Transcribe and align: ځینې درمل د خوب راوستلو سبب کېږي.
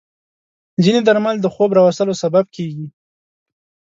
ځینې 0.83 0.99
درمل 1.07 1.35
د 1.41 1.47
خوب 1.53 1.69
راوستلو 1.77 2.13
سبب 2.23 2.45
کېږي. 2.55 2.87